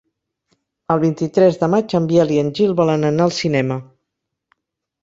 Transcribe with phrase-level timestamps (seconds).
[0.95, 3.81] El vint-i-tres de maig en Biel i en Gil volen anar al cinema.